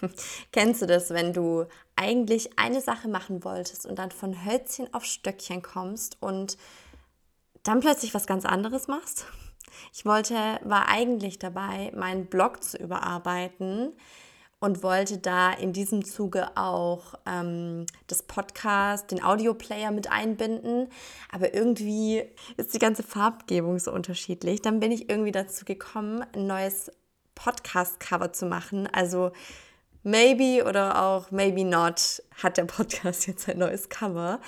[0.52, 5.04] Kennst du das, wenn du eigentlich eine Sache machen wolltest und dann von Hölzchen auf
[5.04, 6.56] Stöckchen kommst und
[7.62, 9.26] dann plötzlich was ganz anderes machst?
[9.92, 13.92] Ich wollte, war eigentlich dabei, meinen Blog zu überarbeiten
[14.58, 20.88] und wollte da in diesem Zuge auch ähm, das Podcast, den Audioplayer mit einbinden.
[21.30, 22.24] Aber irgendwie
[22.56, 24.62] ist die ganze Farbgebung so unterschiedlich.
[24.62, 26.90] Dann bin ich irgendwie dazu gekommen, ein neues
[27.34, 28.88] Podcast-Cover zu machen.
[28.90, 29.32] Also
[30.06, 34.40] maybe oder auch maybe not hat der Podcast jetzt ein neues Cover.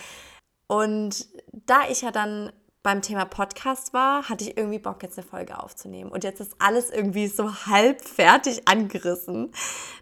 [0.69, 2.53] Und da ich ja dann
[2.85, 6.11] beim Thema Podcast war, hatte ich irgendwie Bock, jetzt eine Folge aufzunehmen.
[6.11, 9.51] Und jetzt ist alles irgendwie so halb fertig angerissen.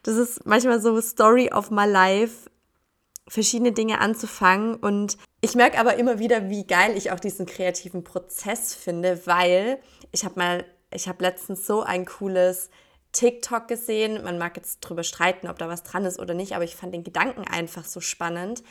[0.02, 2.50] Das ist manchmal so Story of my life,
[3.26, 4.74] verschiedene Dinge anzufangen.
[4.74, 9.80] Und ich merke aber immer wieder, wie geil ich auch diesen kreativen Prozess finde, weil
[10.12, 12.68] ich habe mal, ich habe letztens so ein cooles
[13.16, 14.22] TikTok gesehen.
[14.22, 16.92] Man mag jetzt drüber streiten, ob da was dran ist oder nicht, aber ich fand
[16.92, 18.62] den Gedanken einfach so spannend,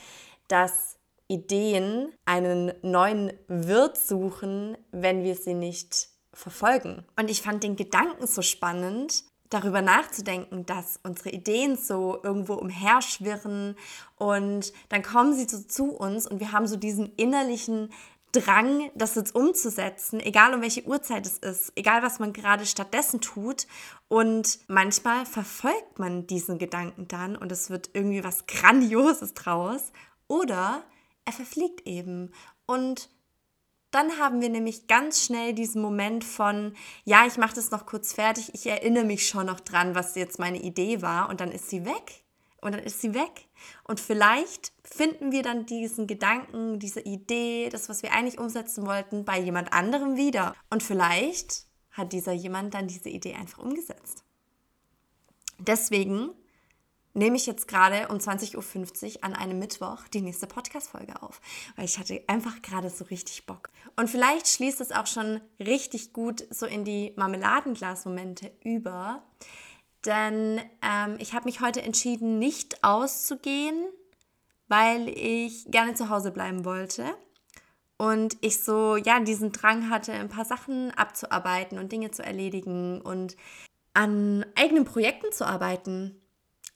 [0.47, 7.03] dass Ideen einen neuen Wirt suchen, wenn wir sie nicht verfolgen.
[7.19, 13.75] Und ich fand den Gedanken so spannend, darüber nachzudenken, dass unsere Ideen so irgendwo umherschwirren
[14.17, 17.91] und dann kommen sie so zu uns und wir haben so diesen innerlichen
[18.41, 23.21] Drang, das jetzt umzusetzen, egal um welche Uhrzeit es ist, egal was man gerade stattdessen
[23.21, 23.67] tut.
[24.07, 29.91] Und manchmal verfolgt man diesen Gedanken dann und es wird irgendwie was Grandioses draus.
[30.27, 30.83] Oder
[31.25, 32.31] er verfliegt eben.
[32.65, 33.09] Und
[33.91, 36.73] dann haben wir nämlich ganz schnell diesen Moment von,
[37.05, 40.37] ja, ich mache das noch kurz fertig, ich erinnere mich schon noch dran, was jetzt
[40.37, 42.23] meine Idee war und dann ist sie weg.
[42.61, 43.47] Und dann ist sie weg.
[43.83, 49.25] Und vielleicht finden wir dann diesen Gedanken, diese Idee, das, was wir eigentlich umsetzen wollten,
[49.25, 50.55] bei jemand anderem wieder.
[50.69, 54.23] Und vielleicht hat dieser jemand dann diese Idee einfach umgesetzt.
[55.59, 56.31] Deswegen
[57.15, 61.39] nehme ich jetzt gerade um 20.50 Uhr an einem Mittwoch die nächste Podcast-Folge auf,
[61.75, 63.69] weil ich hatte einfach gerade so richtig Bock.
[63.95, 69.23] Und vielleicht schließt es auch schon richtig gut so in die Marmeladenglas-Momente über,
[70.05, 73.87] denn ähm, ich habe mich heute entschieden, nicht auszugehen,
[74.67, 77.05] weil ich gerne zu Hause bleiben wollte.
[77.97, 83.01] Und ich so, ja, diesen Drang hatte, ein paar Sachen abzuarbeiten und Dinge zu erledigen
[83.01, 83.37] und
[83.93, 86.21] an eigenen Projekten zu arbeiten.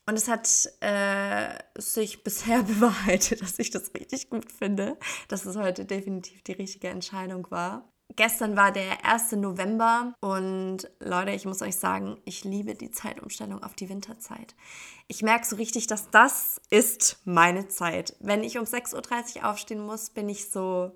[0.06, 0.48] Und es hat
[0.80, 4.98] äh, sich bisher bewahrheitet, dass ich das richtig gut finde,
[5.28, 7.92] dass es heute definitiv die richtige Entscheidung war.
[8.16, 9.34] Gestern war der 1.
[9.34, 14.56] November und Leute, ich muss euch sagen, ich liebe die Zeitumstellung auf die Winterzeit.
[15.08, 18.16] Ich merke so richtig, dass das ist meine Zeit.
[18.20, 20.92] Wenn ich um 6.30 Uhr aufstehen muss, bin ich so,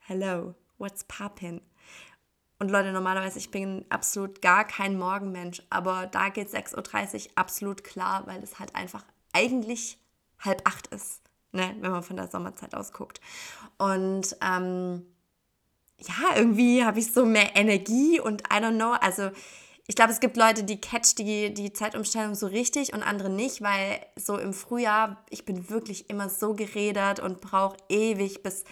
[0.00, 1.62] hello, what's poppin'?
[2.58, 7.82] Und Leute, normalerweise, ich bin absolut gar kein Morgenmensch, aber da geht 6.30 Uhr absolut
[7.82, 9.98] klar, weil es halt einfach eigentlich
[10.38, 13.20] halb acht ist, ne, wenn man von der Sommerzeit aus guckt.
[13.78, 15.06] Und ähm,
[16.06, 19.30] ja, irgendwie habe ich so mehr Energie und I don't know, also
[19.86, 23.62] ich glaube, es gibt Leute, die catch die, die Zeitumstellung so richtig und andere nicht,
[23.62, 28.64] weil so im Frühjahr, ich bin wirklich immer so geredert und brauche ewig, bis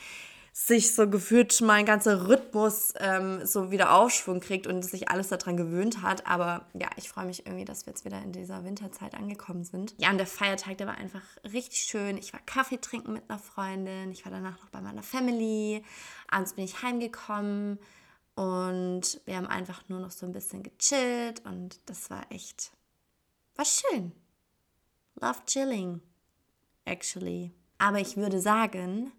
[0.53, 5.56] sich so gefühlt mein ganzer Rhythmus ähm, so wieder Aufschwung kriegt und sich alles daran
[5.56, 6.27] gewöhnt hat.
[6.27, 9.94] Aber ja, ich freue mich irgendwie, dass wir jetzt wieder in dieser Winterzeit angekommen sind.
[9.99, 12.16] Ja, und der Feiertag, der war einfach richtig schön.
[12.19, 14.10] Ich war Kaffee trinken mit einer Freundin.
[14.10, 15.84] Ich war danach noch bei meiner Family.
[16.28, 17.78] Abends bin ich heimgekommen
[18.34, 22.72] und wir haben einfach nur noch so ein bisschen gechillt und das war echt,
[23.55, 24.12] war schön.
[25.21, 26.00] Love chilling,
[26.84, 27.53] actually.
[27.78, 29.12] Aber ich würde sagen,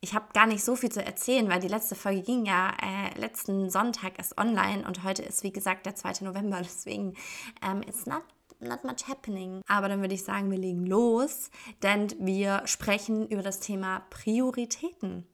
[0.00, 3.18] ich habe gar nicht so viel zu erzählen, weil die letzte Folge ging ja äh,
[3.18, 6.24] letzten Sonntag erst online und heute ist, wie gesagt, der 2.
[6.24, 6.58] November.
[6.62, 7.14] Deswegen,
[7.62, 8.22] ähm, it's not
[8.60, 9.62] not much happening.
[9.66, 11.50] Aber dann würde ich sagen, wir legen los,
[11.82, 15.26] denn wir sprechen über das Thema Prioritäten.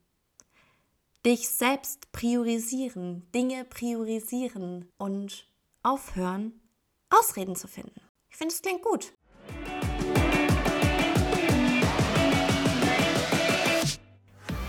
[1.25, 5.49] Dich selbst priorisieren, Dinge priorisieren und
[5.83, 6.61] aufhören,
[7.09, 8.01] Ausreden zu finden.
[8.29, 9.15] Ich finde, es klingt gut.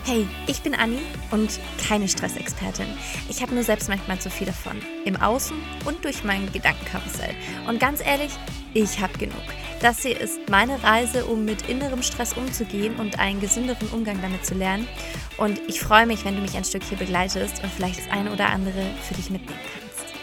[0.08, 1.00] Hey, ich bin Anni
[1.32, 2.86] und keine Stressexpertin.
[3.28, 4.80] Ich habe nur selbst manchmal zu viel davon.
[5.04, 7.34] Im Außen und durch mein Gedankenkarussell.
[7.66, 8.30] Und ganz ehrlich,
[8.72, 9.42] ich habe genug.
[9.82, 14.46] Das hier ist meine Reise, um mit innerem Stress umzugehen und einen gesünderen Umgang damit
[14.46, 14.86] zu lernen.
[15.38, 18.30] Und ich freue mich, wenn du mich ein Stück hier begleitest und vielleicht das eine
[18.30, 20.14] oder andere für dich mitnehmen kannst.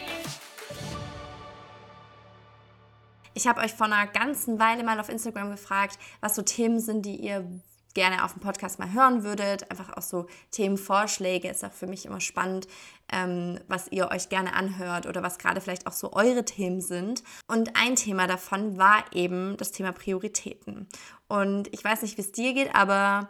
[3.33, 7.05] Ich habe euch vor einer ganzen Weile mal auf Instagram gefragt, was so Themen sind,
[7.05, 7.45] die ihr
[7.93, 9.69] gerne auf dem Podcast mal hören würdet.
[9.69, 12.67] Einfach auch so Themenvorschläge ist auch für mich immer spannend,
[13.11, 17.23] ähm, was ihr euch gerne anhört oder was gerade vielleicht auch so eure Themen sind.
[17.47, 20.87] Und ein Thema davon war eben das Thema Prioritäten.
[21.27, 23.29] Und ich weiß nicht, wie es dir geht, aber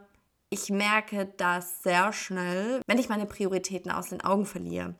[0.49, 4.95] ich merke das sehr schnell, wenn ich meine Prioritäten aus den Augen verliere.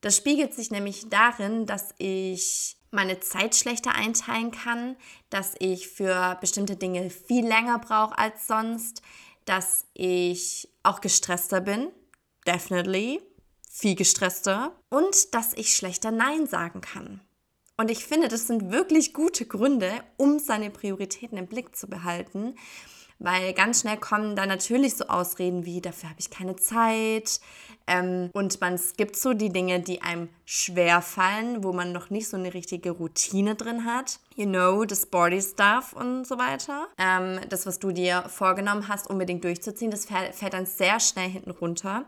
[0.00, 4.96] Das spiegelt sich nämlich darin, dass ich meine Zeit schlechter einteilen kann,
[5.30, 9.02] dass ich für bestimmte Dinge viel länger brauche als sonst,
[9.44, 11.88] dass ich auch gestresster bin,
[12.46, 13.20] definitely,
[13.70, 17.20] viel gestresster und dass ich schlechter Nein sagen kann.
[17.76, 22.54] Und ich finde, das sind wirklich gute Gründe, um seine Prioritäten im Blick zu behalten,
[23.20, 27.38] weil ganz schnell kommen da natürlich so Ausreden wie, dafür habe ich keine Zeit.
[27.86, 32.28] Ähm, und man skippt so die Dinge, die einem schwer fallen, wo man noch nicht
[32.28, 34.20] so eine richtige Routine drin hat.
[34.34, 36.88] You know, das Body Stuff und so weiter.
[36.98, 41.50] Ähm, das, was du dir vorgenommen hast, unbedingt durchzuziehen, das fällt dann sehr schnell hinten
[41.50, 42.06] runter.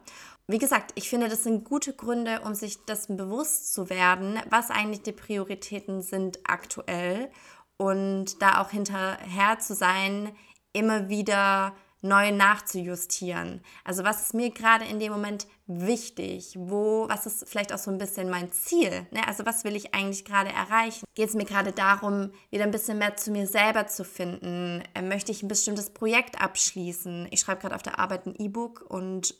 [0.49, 4.71] Wie gesagt, ich finde, das sind gute Gründe, um sich dessen bewusst zu werden, was
[4.71, 7.31] eigentlich die Prioritäten sind aktuell
[7.77, 10.31] und da auch hinterher zu sein,
[10.73, 13.63] immer wieder neu nachzujustieren.
[13.85, 16.55] Also was ist mir gerade in dem Moment wichtig?
[16.59, 19.07] Wo, was ist vielleicht auch so ein bisschen mein Ziel?
[19.13, 19.27] Ne?
[19.27, 21.07] Also was will ich eigentlich gerade erreichen?
[21.15, 24.83] Geht es mir gerade darum, wieder ein bisschen mehr zu mir selber zu finden?
[24.95, 27.29] Äh, möchte ich ein bestimmtes Projekt abschließen?
[27.31, 29.37] Ich schreibe gerade auf der Arbeit ein E-Book und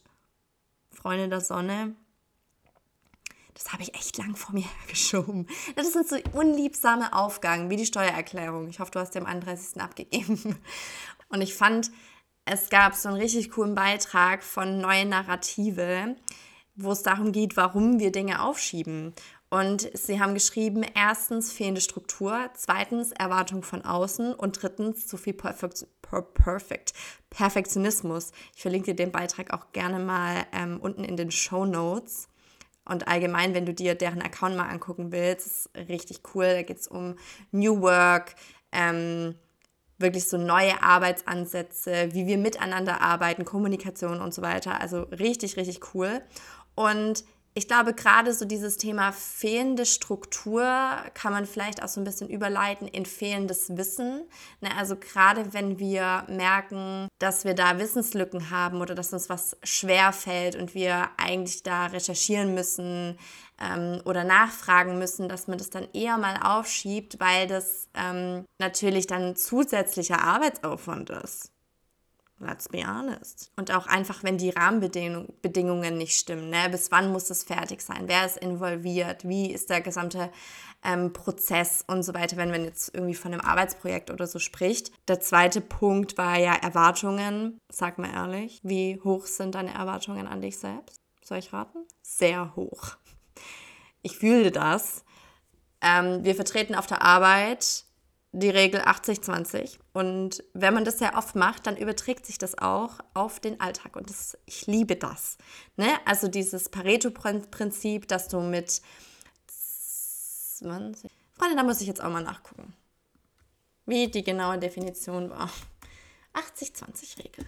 [0.91, 1.97] Freunde der Sonne,
[3.55, 5.47] das habe ich echt lang vor mir hergeschoben.
[5.77, 8.69] Das sind so unliebsame Aufgaben wie die Steuererklärung.
[8.69, 9.81] Ich hoffe, du hast die am 31.
[9.81, 10.59] abgegeben.
[11.33, 11.91] Und ich fand,
[12.45, 16.15] es gab so einen richtig coolen Beitrag von Neue Narrative,
[16.77, 19.15] wo es darum geht, warum wir Dinge aufschieben.
[19.49, 25.35] Und sie haben geschrieben, erstens fehlende Struktur, zweitens Erwartung von außen und drittens zu viel
[25.35, 25.87] Perfekt,
[26.35, 26.93] Perfect,
[27.31, 28.33] Perfektionismus.
[28.55, 32.29] Ich verlinke dir den Beitrag auch gerne mal ähm, unten in den Show Notes.
[32.85, 36.47] Und allgemein, wenn du dir deren Account mal angucken willst, ist richtig cool.
[36.47, 37.17] Da geht es um
[37.53, 38.35] New Work,
[38.73, 39.35] ähm,
[40.03, 44.81] wirklich so neue Arbeitsansätze, wie wir miteinander arbeiten, Kommunikation und so weiter.
[44.81, 46.21] Also richtig, richtig cool.
[46.75, 50.65] Und ich glaube, gerade so dieses Thema fehlende Struktur
[51.13, 54.23] kann man vielleicht auch so ein bisschen überleiten in fehlendes Wissen.
[54.63, 59.57] Ne, also gerade wenn wir merken, dass wir da Wissenslücken haben oder dass uns was
[59.63, 63.19] schwer fällt und wir eigentlich da recherchieren müssen
[63.61, 69.07] ähm, oder nachfragen müssen, dass man das dann eher mal aufschiebt, weil das ähm, natürlich
[69.07, 71.52] dann zusätzlicher Arbeitsaufwand ist.
[72.45, 73.53] Let's be honest.
[73.57, 76.51] Und auch einfach, wenn die Rahmenbedingungen nicht stimmen.
[76.51, 76.69] Ne?
[76.71, 78.05] Bis wann muss es fertig sein?
[78.07, 79.27] Wer ist involviert?
[79.27, 80.31] Wie ist der gesamte
[80.85, 84.91] ähm, Prozess und so weiter, wenn man jetzt irgendwie von einem Arbeitsprojekt oder so spricht.
[85.09, 87.59] Der zweite Punkt war ja Erwartungen.
[87.71, 91.01] Sag mal ehrlich, wie hoch sind deine Erwartungen an dich selbst?
[91.25, 91.79] Soll ich raten?
[92.03, 92.97] Sehr hoch.
[94.03, 95.05] Ich fühle das.
[95.81, 97.85] Ähm, wir vertreten auf der Arbeit
[98.33, 99.79] die Regel 80-20.
[99.93, 103.95] Und wenn man das sehr oft macht, dann überträgt sich das auch auf den Alltag.
[103.95, 105.37] Und das, ich liebe das.
[105.77, 105.89] Ne?
[106.07, 108.81] Also dieses Pareto-Prinzip, dass du mit
[110.57, 111.11] 20.
[111.33, 112.73] Freunde, da muss ich jetzt auch mal nachgucken,
[113.85, 115.51] wie die genaue Definition war.
[116.35, 117.45] 80-20-Regel.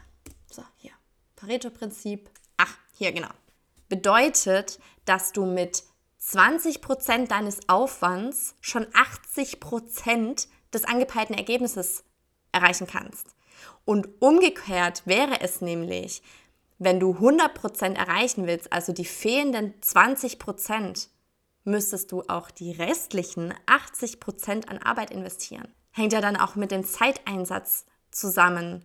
[0.50, 0.92] So, hier.
[1.36, 2.28] Pareto-Prinzip.
[2.58, 3.30] Ach, hier, genau.
[3.88, 5.84] Bedeutet, dass du mit
[6.20, 12.04] 20% deines Aufwands schon 80% des angepeilten Ergebnisses
[12.52, 13.34] erreichen kannst.
[13.84, 16.22] Und umgekehrt wäre es nämlich,
[16.78, 21.08] wenn du 100% erreichen willst, also die fehlenden 20%,
[21.64, 25.68] müsstest du auch die restlichen 80% an Arbeit investieren.
[25.92, 28.84] Hängt ja dann auch mit dem Zeiteinsatz zusammen.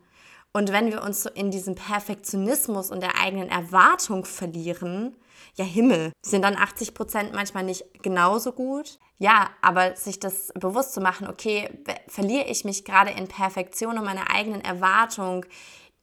[0.51, 5.15] Und wenn wir uns so in diesem Perfektionismus und der eigenen Erwartung verlieren,
[5.55, 8.97] ja Himmel, sind dann 80 Prozent manchmal nicht genauso gut?
[9.19, 11.69] Ja, aber sich das bewusst zu machen, okay,
[12.07, 15.45] verliere ich mich gerade in Perfektion und meiner eigenen Erwartung,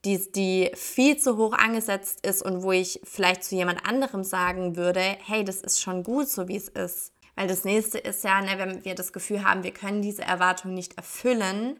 [0.04, 4.76] die, die viel zu hoch angesetzt ist und wo ich vielleicht zu jemand anderem sagen
[4.76, 7.12] würde, hey, das ist schon gut, so wie es ist.
[7.34, 10.72] Weil das nächste ist ja, ne, wenn wir das Gefühl haben, wir können diese Erwartung
[10.74, 11.78] nicht erfüllen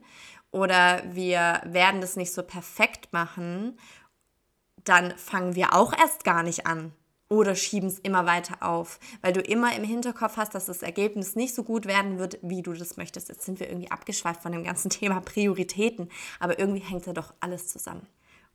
[0.50, 3.78] oder wir werden das nicht so perfekt machen,
[4.84, 6.92] dann fangen wir auch erst gar nicht an
[7.28, 11.34] oder schieben es immer weiter auf, weil du immer im Hinterkopf hast, dass das Ergebnis
[11.34, 13.28] nicht so gut werden wird, wie du das möchtest.
[13.28, 17.34] Jetzt sind wir irgendwie abgeschweift von dem ganzen Thema Prioritäten, aber irgendwie hängt da doch
[17.40, 18.06] alles zusammen.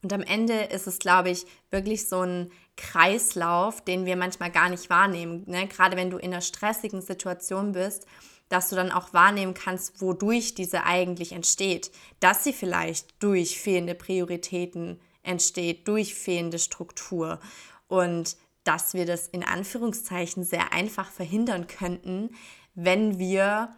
[0.03, 4.69] Und am Ende ist es, glaube ich, wirklich so ein Kreislauf, den wir manchmal gar
[4.69, 5.43] nicht wahrnehmen.
[5.45, 5.67] Ne?
[5.67, 8.07] Gerade wenn du in einer stressigen Situation bist,
[8.51, 11.91] dass du dann auch wahrnehmen kannst, wodurch diese eigentlich entsteht.
[12.19, 17.39] Dass sie vielleicht durch fehlende Prioritäten entsteht, durch fehlende Struktur.
[17.87, 22.29] Und dass wir das in Anführungszeichen sehr einfach verhindern könnten,
[22.75, 23.75] wenn wir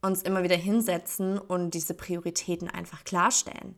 [0.00, 3.76] uns immer wieder hinsetzen und diese Prioritäten einfach klarstellen.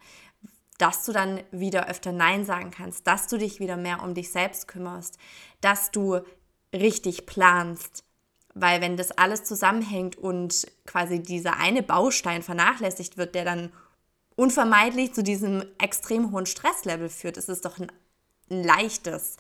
[0.79, 4.31] Dass du dann wieder öfter Nein sagen kannst, dass du dich wieder mehr um dich
[4.31, 5.19] selbst kümmerst,
[5.61, 6.21] dass du
[6.75, 8.04] richtig planst.
[8.55, 13.73] Weil wenn das alles zusammenhängt und quasi dieser eine Baustein vernachlässigt wird, der dann
[14.37, 17.91] unvermeidlich zu diesem extrem hohen Stresslevel führt, ist es doch ein,
[18.51, 19.37] ein leichtes,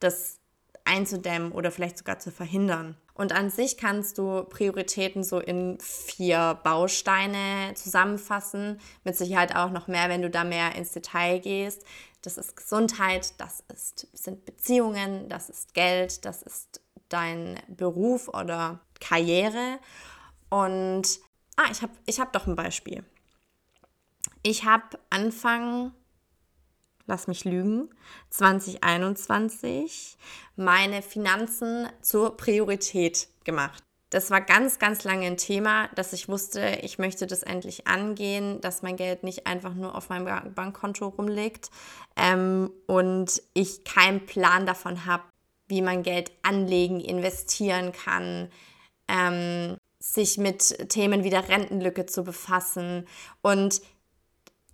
[0.00, 0.38] das
[0.84, 2.96] einzudämmen oder vielleicht sogar zu verhindern.
[3.14, 8.80] Und an sich kannst du Prioritäten so in vier Bausteine zusammenfassen.
[9.04, 11.84] Mit Sicherheit auch noch mehr, wenn du da mehr ins Detail gehst.
[12.22, 16.81] Das ist Gesundheit, das ist, sind Beziehungen, das ist Geld, das ist
[17.12, 19.78] dein Beruf oder Karriere.
[20.48, 21.20] Und
[21.56, 23.04] ah, ich habe ich hab doch ein Beispiel.
[24.42, 25.92] Ich habe Anfang
[27.06, 27.90] lass mich lügen,
[28.30, 30.16] 2021
[30.56, 33.82] meine Finanzen zur Priorität gemacht.
[34.10, 38.60] Das war ganz, ganz lange ein Thema, dass ich wusste, ich möchte das endlich angehen,
[38.60, 41.70] dass mein Geld nicht einfach nur auf meinem Bankkonto rumliegt
[42.16, 45.22] ähm, und ich keinen Plan davon habe,
[45.72, 48.50] wie man Geld anlegen, investieren kann,
[49.08, 53.06] ähm, sich mit Themen wie der Rentenlücke zu befassen.
[53.40, 53.80] Und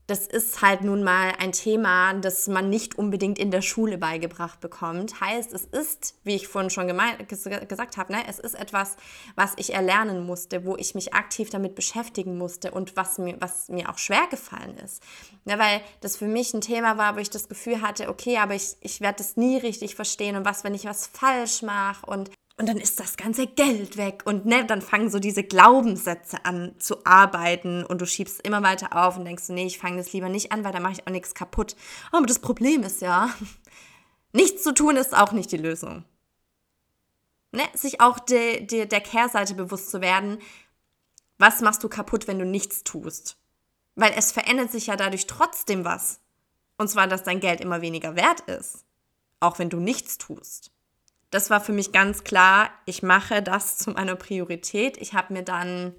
[0.09, 4.59] das ist halt nun mal ein Thema, das man nicht unbedingt in der Schule beigebracht
[4.59, 5.21] bekommt.
[5.21, 8.97] Heißt, es ist, wie ich vorhin schon gesagt habe, ne, es ist etwas,
[9.37, 13.69] was ich erlernen musste, wo ich mich aktiv damit beschäftigen musste und was mir, was
[13.69, 15.03] mir auch schwer gefallen ist.
[15.45, 18.55] Ja, weil das für mich ein Thema war, wo ich das Gefühl hatte, okay, aber
[18.55, 22.31] ich, ich werde das nie richtig verstehen und was, wenn ich was falsch mache und
[22.59, 26.75] und dann ist das ganze Geld weg und ne, dann fangen so diese Glaubenssätze an
[26.81, 30.29] zu arbeiten und du schiebst immer weiter auf und denkst, nee, ich fange das lieber
[30.29, 31.77] nicht an, weil da mache ich auch nichts kaputt.
[32.11, 33.31] Aber das Problem ist ja,
[34.33, 36.05] nichts zu tun ist auch nicht die Lösung.
[37.53, 40.39] Ne, sich auch de, de, der Kehrseite bewusst zu werden,
[41.39, 43.39] was machst du kaputt, wenn du nichts tust?
[43.95, 46.21] Weil es verändert sich ja dadurch trotzdem was.
[46.77, 48.85] Und zwar, dass dein Geld immer weniger wert ist,
[49.39, 50.73] auch wenn du nichts tust
[51.31, 54.97] das war für mich ganz klar, ich mache das zu meiner Priorität.
[54.97, 55.95] Ich habe mir dann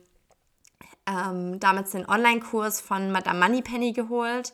[1.07, 4.53] ähm, damals den Online-Kurs von Madame Moneypenny geholt.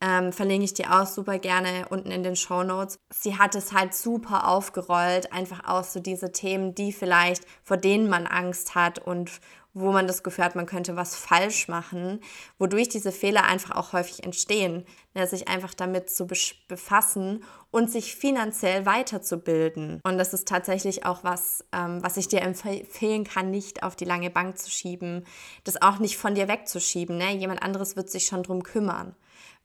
[0.00, 2.98] Ähm, verlinke ich dir auch super gerne unten in den Show Notes.
[3.10, 8.08] Sie hat es halt super aufgerollt, einfach auch so diese Themen, die vielleicht, vor denen
[8.10, 9.40] man Angst hat und
[9.78, 12.20] wo man das Gefühl hat, man könnte was falsch machen,
[12.58, 14.86] wodurch diese Fehler einfach auch häufig entstehen.
[15.14, 20.00] Ja, sich einfach damit zu befassen und sich finanziell weiterzubilden.
[20.02, 24.06] Und das ist tatsächlich auch was, ähm, was ich dir empfehlen kann, nicht auf die
[24.06, 25.26] lange Bank zu schieben,
[25.64, 27.18] das auch nicht von dir wegzuschieben.
[27.18, 27.34] Ne?
[27.34, 29.14] Jemand anderes wird sich schon drum kümmern.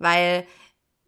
[0.01, 0.46] Weil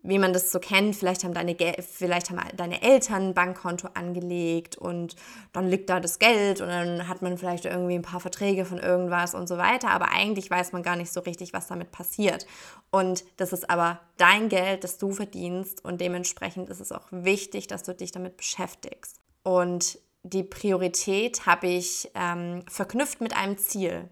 [0.06, 4.78] wie man das so kennt, vielleicht haben deine, vielleicht haben deine Eltern ein Bankkonto angelegt
[4.78, 5.16] und
[5.54, 8.80] dann liegt da das Geld und dann hat man vielleicht irgendwie ein paar Verträge von
[8.80, 12.46] irgendwas und so weiter, aber eigentlich weiß man gar nicht so richtig, was damit passiert.
[12.92, 17.68] Und das ist aber dein Geld, das du verdienst und dementsprechend ist es auch wichtig,
[17.68, 19.22] dass du dich damit beschäftigst.
[19.44, 24.10] Und die Priorität habe ich ähm, verknüpft mit einem Ziel.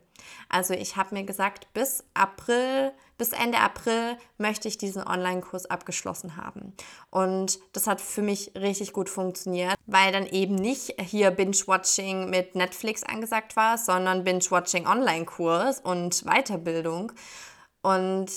[0.48, 6.38] Also ich habe mir gesagt, bis April, bis Ende April möchte ich diesen Online-Kurs abgeschlossen
[6.38, 6.74] haben.
[7.12, 12.56] Und das hat für mich richtig gut funktioniert, weil dann eben nicht hier Binge-Watching mit
[12.56, 17.12] Netflix angesagt war, sondern Binge-Watching Online-Kurs und Weiterbildung.
[17.84, 18.32] Und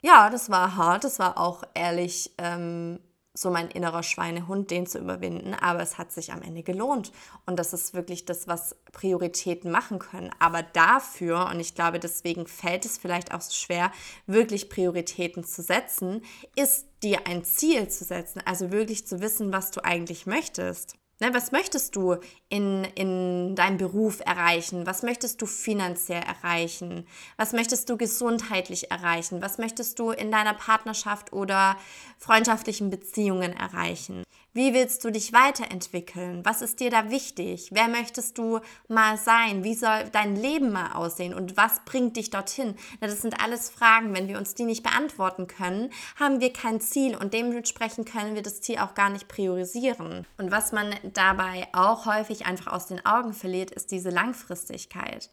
[0.00, 3.00] ja, das war hart, das war auch ehrlich ähm,
[3.34, 5.54] so mein innerer Schweinehund, den zu überwinden.
[5.54, 7.12] Aber es hat sich am Ende gelohnt.
[7.46, 10.30] Und das ist wirklich das, was Prioritäten machen können.
[10.38, 13.90] Aber dafür, und ich glaube, deswegen fällt es vielleicht auch so schwer,
[14.26, 16.22] wirklich Prioritäten zu setzen,
[16.56, 18.42] ist dir ein Ziel zu setzen.
[18.44, 20.96] Also wirklich zu wissen, was du eigentlich möchtest.
[21.22, 22.16] Ne, was möchtest du
[22.48, 24.88] in, in deinem Beruf erreichen?
[24.88, 27.06] Was möchtest du finanziell erreichen?
[27.36, 29.40] Was möchtest du gesundheitlich erreichen?
[29.40, 31.76] Was möchtest du in deiner Partnerschaft oder
[32.18, 34.24] freundschaftlichen Beziehungen erreichen?
[34.54, 36.44] Wie willst du dich weiterentwickeln?
[36.44, 37.70] Was ist dir da wichtig?
[37.72, 39.64] Wer möchtest du mal sein?
[39.64, 41.32] Wie soll dein Leben mal aussehen?
[41.32, 42.76] Und was bringt dich dorthin?
[43.00, 44.14] das sind alles Fragen.
[44.14, 48.42] Wenn wir uns die nicht beantworten können, haben wir kein Ziel und dementsprechend können wir
[48.42, 50.26] das Ziel auch gar nicht priorisieren.
[50.36, 55.30] Und was man dabei auch häufig einfach aus den Augen verliert, ist diese Langfristigkeit.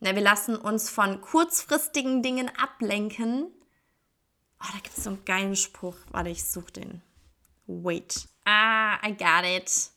[0.00, 3.46] wir lassen uns von kurzfristigen Dingen ablenken.
[4.60, 5.96] Oh, da gibt es so einen geilen Spruch.
[6.10, 7.02] Warte, ich suche den.
[7.66, 8.28] Wait.
[8.50, 9.90] Ah, I got it.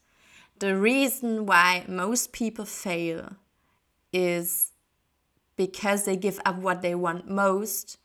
[0.60, 3.38] The reason why most people fail
[4.12, 4.74] is
[5.56, 7.98] because they give up what they want most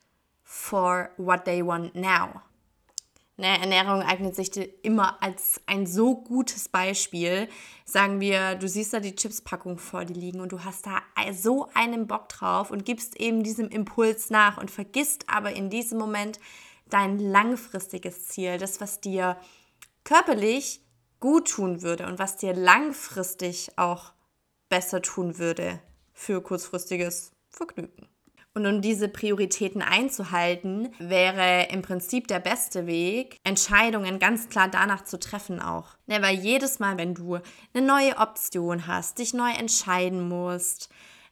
[0.45, 2.43] for what they want now.
[3.37, 4.50] Ne, Ernährung eignet sich
[4.85, 7.49] immer als ein so gutes Beispiel.
[7.85, 11.69] Sagen wir, du siehst da die Chipspackung vor dir liegen und du hast da so
[11.75, 16.38] einen Bock drauf und gibst eben diesem Impuls nach und vergisst aber in diesem Moment
[16.88, 19.37] dein langfristiges Ziel, das, was dir
[20.07, 20.81] körperlich
[21.21, 24.13] gut tun würde und was dir langfristig auch
[24.69, 25.81] besser tun würde
[26.15, 28.09] für kurzfristiges Vergnügen.
[28.55, 35.05] Und um diese Prioritäten einzuhalten, wäre im Prinzip der beste Weg, Entscheidungen ganz klar danach
[35.05, 35.97] zu treffen auch.
[36.07, 37.39] Ja, weil jedes Mal, wenn du
[37.75, 40.89] eine neue Option hast, dich neu entscheiden musst,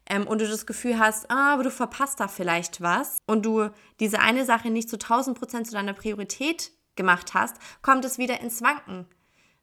[0.07, 3.71] ähm, und du das Gefühl hast, ah, aber du verpasst da vielleicht was und du
[4.01, 8.41] diese eine Sache nicht zu 1000 Prozent zu deiner Priorität gemacht hast, kommt es wieder
[8.41, 9.07] ins Wanken.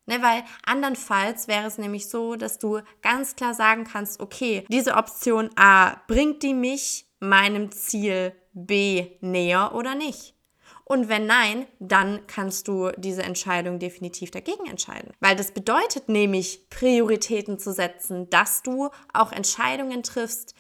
[0.07, 4.95] Ne, weil andernfalls wäre es nämlich so, dass du ganz klar sagen kannst, okay, diese
[4.95, 10.35] Option A, bringt die mich meinem Ziel B näher oder nicht?
[10.83, 15.13] Und wenn nein, dann kannst du diese Entscheidung definitiv dagegen entscheiden.
[15.21, 20.53] Weil das bedeutet nämlich, Prioritäten zu setzen, dass du auch Entscheidungen triffst,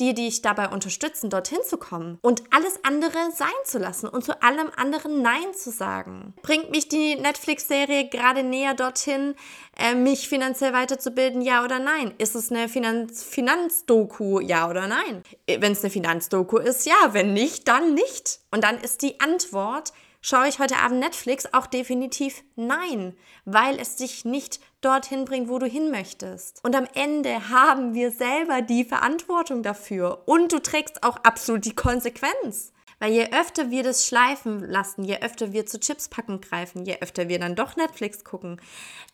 [0.00, 4.42] die dich dabei unterstützen, dorthin zu kommen und alles andere sein zu lassen und zu
[4.42, 6.34] allem anderen Nein zu sagen.
[6.42, 9.34] Bringt mich die Netflix-Serie gerade näher dorthin,
[9.78, 12.14] äh, mich finanziell weiterzubilden, ja oder nein?
[12.18, 15.22] Ist es eine Finanz Finanzdoku, ja oder nein?
[15.46, 18.40] Wenn es eine Finanzdoku ist, ja, wenn nicht, dann nicht.
[18.50, 19.92] Und dann ist die Antwort,
[20.28, 21.46] Schaue ich heute Abend Netflix?
[21.52, 23.14] Auch definitiv nein,
[23.44, 26.64] weil es dich nicht dorthin bringt, wo du hin möchtest.
[26.64, 31.76] Und am Ende haben wir selber die Verantwortung dafür und du trägst auch absolut die
[31.76, 32.72] Konsequenz.
[32.98, 36.98] Weil je öfter wir das schleifen lassen, je öfter wir zu Chips packen greifen, je
[37.00, 38.60] öfter wir dann doch Netflix gucken,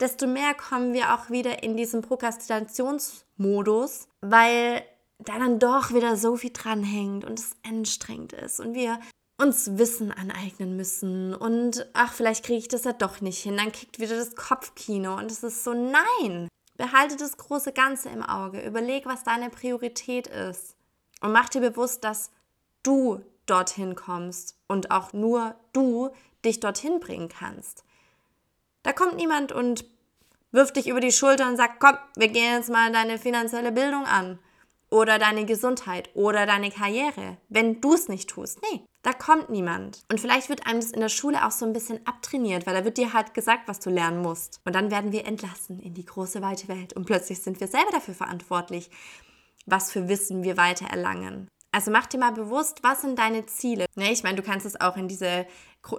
[0.00, 4.82] desto mehr kommen wir auch wieder in diesen Prokrastinationsmodus, weil
[5.18, 8.98] da dann doch wieder so viel dranhängt und es anstrengend ist und wir
[9.42, 13.56] uns Wissen aneignen müssen und ach, vielleicht kriege ich das ja doch nicht hin.
[13.56, 18.22] Dann kickt wieder das Kopfkino und es ist so, nein, behalte das große Ganze im
[18.22, 18.64] Auge.
[18.64, 20.76] Überleg, was deine Priorität ist
[21.20, 22.30] und mach dir bewusst, dass
[22.82, 26.10] du dorthin kommst und auch nur du
[26.44, 27.84] dich dorthin bringen kannst.
[28.84, 29.84] Da kommt niemand und
[30.52, 34.04] wirft dich über die Schulter und sagt, komm, wir gehen jetzt mal deine finanzielle Bildung
[34.04, 34.38] an
[34.92, 38.60] oder deine Gesundheit oder deine Karriere, wenn du es nicht tust.
[38.70, 40.04] Nee, da kommt niemand.
[40.10, 42.84] Und vielleicht wird einem das in der Schule auch so ein bisschen abtrainiert, weil da
[42.84, 44.60] wird dir halt gesagt, was du lernen musst.
[44.64, 46.92] Und dann werden wir entlassen in die große, weite Welt.
[46.92, 48.90] Und plötzlich sind wir selber dafür verantwortlich,
[49.66, 51.48] was für Wissen wir weiter erlangen.
[51.72, 53.86] Also mach dir mal bewusst, was sind deine Ziele.
[53.94, 55.46] Ne, ich meine, du kannst es auch in diese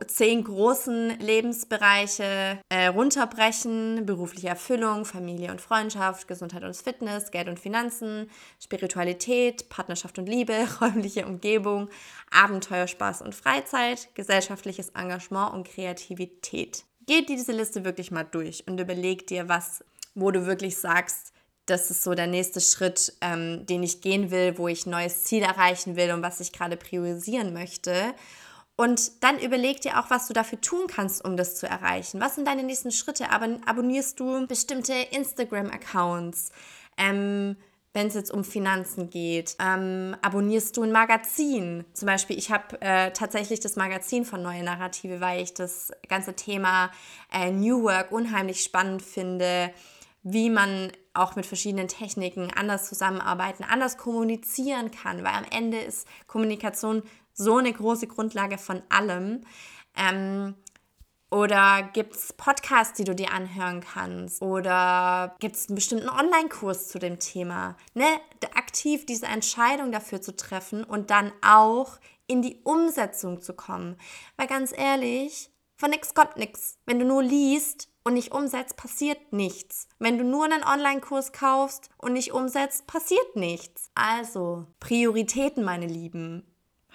[0.08, 4.06] zehn großen Lebensbereiche äh, runterbrechen.
[4.06, 8.30] Berufliche Erfüllung, Familie und Freundschaft, Gesundheit und Fitness, Geld und Finanzen,
[8.62, 11.90] Spiritualität, Partnerschaft und Liebe, räumliche Umgebung,
[12.32, 16.86] Abenteuer, Spaß und Freizeit, gesellschaftliches Engagement und Kreativität.
[17.06, 19.84] Geh diese Liste wirklich mal durch und überleg dir, was,
[20.16, 21.34] wo du wirklich sagst,
[21.66, 25.24] das ist so der nächste Schritt, ähm, den ich gehen will, wo ich ein neues
[25.24, 28.14] Ziel erreichen will und was ich gerade priorisieren möchte.
[28.76, 32.20] Und dann überleg dir auch, was du dafür tun kannst, um das zu erreichen.
[32.20, 33.30] Was sind deine nächsten Schritte?
[33.30, 36.52] Aber abonnierst du bestimmte Instagram-Accounts?
[36.98, 37.56] Ähm,
[37.94, 39.56] wenn es jetzt um Finanzen geht.
[39.60, 41.86] Ähm, abonnierst du ein Magazin?
[41.94, 46.34] Zum Beispiel, ich habe äh, tatsächlich das Magazin von Neue Narrative, weil ich das ganze
[46.34, 46.90] Thema
[47.32, 49.72] äh, New Work unheimlich spannend finde
[50.24, 56.08] wie man auch mit verschiedenen Techniken anders zusammenarbeiten, anders kommunizieren kann, weil am Ende ist
[56.28, 59.42] Kommunikation so eine große Grundlage von allem.
[59.96, 60.56] Ähm,
[61.30, 64.42] oder gibt es Podcasts, die du dir anhören kannst?
[64.42, 67.76] Oder gibt es einen bestimmten Online-Kurs zu dem Thema?
[67.96, 68.06] Ne?
[68.54, 73.98] Aktiv diese Entscheidung dafür zu treffen und dann auch in die Umsetzung zu kommen.
[74.38, 76.78] Weil ganz ehrlich, von nichts kommt nichts.
[76.86, 79.88] Wenn du nur liest, und nicht umsetzt, passiert nichts.
[80.00, 83.90] Wenn du nur einen Online-Kurs kaufst und nicht umsetzt, passiert nichts.
[83.96, 86.44] Also, Prioritäten, meine Lieben,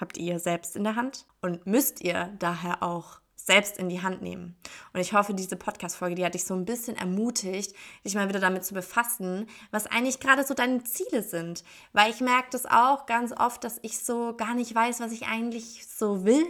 [0.00, 4.20] habt ihr selbst in der Hand und müsst ihr daher auch selbst in die Hand
[4.20, 4.56] nehmen.
[4.92, 8.40] Und ich hoffe, diese Podcast-Folge, die hat dich so ein bisschen ermutigt, dich mal wieder
[8.40, 11.64] damit zu befassen, was eigentlich gerade so deine Ziele sind.
[11.94, 15.26] Weil ich merke das auch ganz oft, dass ich so gar nicht weiß, was ich
[15.26, 16.44] eigentlich so will.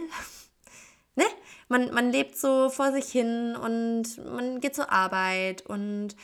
[1.15, 1.23] ne?
[1.69, 6.17] Man, man lebt so vor sich hin und man geht zur Arbeit und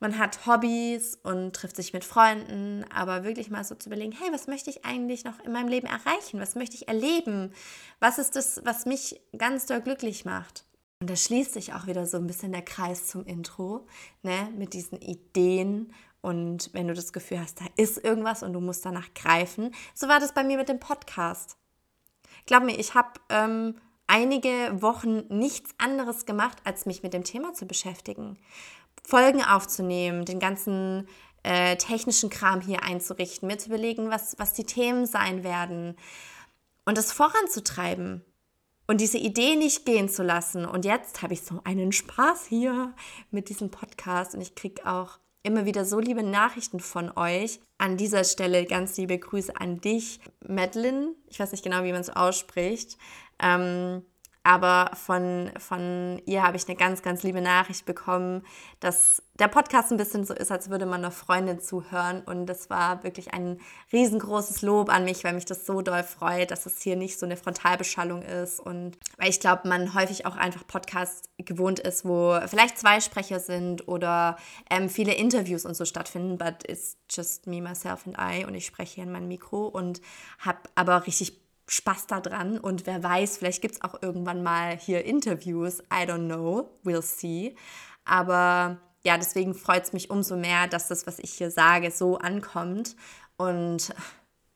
[0.00, 4.32] man hat Hobbys und trifft sich mit Freunden, aber wirklich mal so zu überlegen, hey,
[4.32, 6.40] was möchte ich eigentlich noch in meinem Leben erreichen?
[6.40, 7.52] Was möchte ich erleben?
[8.00, 10.64] Was ist das, was mich ganz doll glücklich macht?
[11.00, 13.86] Und da schließt sich auch wieder so ein bisschen der Kreis zum Intro,
[14.22, 18.60] ne, mit diesen Ideen Und wenn du das Gefühl hast, da ist irgendwas und du
[18.60, 21.56] musst danach greifen, so war das bei mir mit dem Podcast.
[22.46, 24.50] Glaub mir, ich habe ähm, einige
[24.82, 28.38] Wochen nichts anderes gemacht, als mich mit dem Thema zu beschäftigen.
[29.02, 31.08] Folgen aufzunehmen, den ganzen
[31.42, 35.96] äh, technischen Kram hier einzurichten, mir zu überlegen, was, was die Themen sein werden
[36.84, 38.24] und das voranzutreiben
[38.86, 40.64] und diese Idee nicht gehen zu lassen.
[40.66, 42.92] Und jetzt habe ich so einen Spaß hier
[43.30, 47.60] mit diesem Podcast und ich kriege auch immer wieder so liebe Nachrichten von euch.
[47.78, 51.14] An dieser Stelle ganz liebe Grüße an dich, Madeline.
[51.28, 52.98] Ich weiß nicht genau, wie man es ausspricht.
[53.38, 54.02] Ähm,
[54.42, 58.42] aber von, von ihr habe ich eine ganz, ganz liebe Nachricht bekommen,
[58.80, 62.22] dass der Podcast ein bisschen so ist, als würde man einer Freundin zuhören.
[62.22, 63.60] Und das war wirklich ein
[63.92, 67.26] riesengroßes Lob an mich, weil mich das so doll freut, dass es hier nicht so
[67.26, 68.60] eine Frontalbeschallung ist.
[68.60, 73.40] Und weil ich glaube, man häufig auch einfach Podcasts gewohnt ist, wo vielleicht zwei Sprecher
[73.40, 74.36] sind oder
[74.70, 76.38] ähm, viele Interviews und so stattfinden.
[76.38, 78.46] But it's just me, myself and I.
[78.46, 80.00] Und ich spreche hier in mein Mikro und
[80.38, 85.04] habe aber richtig Spaß daran und wer weiß, vielleicht gibt es auch irgendwann mal hier
[85.04, 85.78] Interviews.
[85.82, 87.54] I don't know, we'll see.
[88.04, 92.18] Aber ja, deswegen freut es mich umso mehr, dass das, was ich hier sage, so
[92.18, 92.96] ankommt.
[93.36, 93.94] Und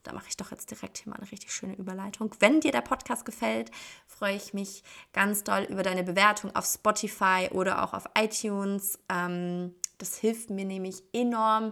[0.03, 2.35] da mache ich doch jetzt direkt hier mal eine richtig schöne Überleitung.
[2.39, 3.71] Wenn dir der Podcast gefällt,
[4.07, 8.99] freue ich mich ganz doll über deine Bewertung auf Spotify oder auch auf iTunes.
[9.07, 11.71] Ähm, das hilft mir nämlich enorm,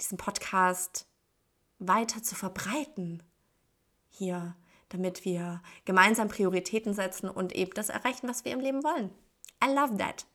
[0.00, 1.06] diesen Podcast
[1.78, 3.22] weiter zu verbreiten.
[4.08, 4.56] Hier
[4.92, 9.10] damit wir gemeinsam Prioritäten setzen und eben das erreichen, was wir im Leben wollen.
[9.62, 10.26] I love that.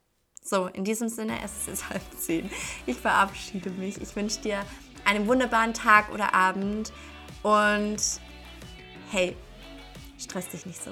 [0.43, 2.49] So, in diesem Sinne, es ist halb zehn.
[2.85, 4.01] Ich verabschiede mich.
[4.01, 4.65] Ich wünsche dir
[5.05, 6.91] einen wunderbaren Tag oder Abend
[7.43, 7.97] und
[9.11, 9.35] hey,
[10.17, 10.91] stress dich nicht so.